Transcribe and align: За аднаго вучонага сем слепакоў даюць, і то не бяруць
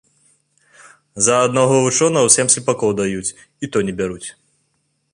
За 1.25 1.35
аднаго 1.49 1.75
вучонага 1.89 2.33
сем 2.39 2.47
слепакоў 2.57 2.97
даюць, 3.03 3.35
і 3.63 3.73
то 3.75 3.89
не 3.91 4.01
бяруць 4.01 4.27